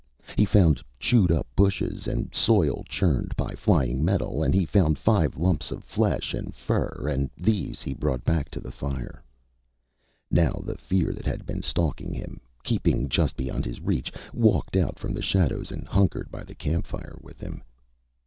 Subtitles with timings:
[0.35, 5.37] He found chewed up bushes and soil churned by flying metal, and he found five
[5.37, 9.23] lumps of flesh and fur, and these he brought back to the fire.
[10.31, 14.97] Now the fear that had been stalking him, keeping just beyond his reach, walked out
[14.97, 17.61] from the shadows and hunkered by the campfire with him.